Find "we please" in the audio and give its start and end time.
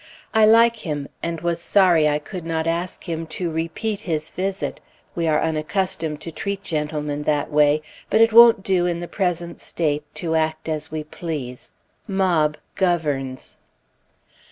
10.89-11.73